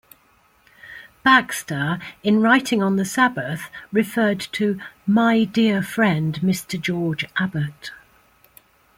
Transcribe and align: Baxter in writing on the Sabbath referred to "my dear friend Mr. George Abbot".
Baxter 1.23 1.99
in 2.23 2.41
writing 2.41 2.81
on 2.81 2.95
the 2.95 3.05
Sabbath 3.05 3.69
referred 3.91 4.39
to 4.53 4.79
"my 5.05 5.43
dear 5.43 5.83
friend 5.83 6.39
Mr. 6.41 6.81
George 6.81 7.27
Abbot". 7.37 7.91